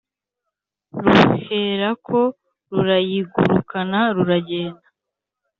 ruherako 1.39 2.19
rurayigurukana 2.71 3.99
ruragenda 4.15 4.87